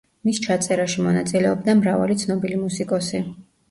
მის 0.27 0.39
ჩაწერაში 0.45 1.05
მონაწილეობდა 1.09 1.79
მრავალი 1.85 2.19
ცნობილი 2.25 2.63
მუსიკოსი. 2.67 3.27